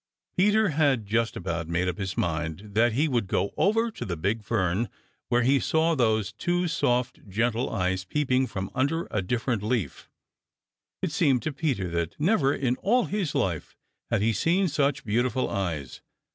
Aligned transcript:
Peter 0.35 0.69
had 0.69 1.05
just 1.05 1.37
about 1.37 1.67
made 1.67 1.87
up 1.87 1.99
his 1.99 2.17
mind 2.17 2.71
that 2.73 2.93
he 2.93 3.07
would 3.07 3.27
go 3.27 3.51
over 3.55 3.91
to 3.91 4.03
the 4.03 4.17
big 4.17 4.43
fern 4.43 4.89
when 5.29 5.45
he 5.45 5.59
saw 5.59 5.93
those 5.93 6.31
two 6.31 6.67
soft, 6.67 7.19
gentle 7.29 7.69
eyes 7.69 8.03
peeping 8.03 8.47
from 8.47 8.71
under 8.73 9.07
a 9.11 9.21
different 9.21 9.61
leaf. 9.61 10.09
It 11.03 11.11
seemed 11.11 11.43
to 11.43 11.53
Peter 11.53 11.87
that 11.89 12.19
never 12.19 12.51
in 12.51 12.77
all 12.77 13.05
his 13.05 13.35
life 13.35 13.75
had 14.09 14.23
he 14.23 14.33
seen 14.33 14.67
such 14.67 15.05
beautiful 15.05 15.47
eyes. 15.51 16.01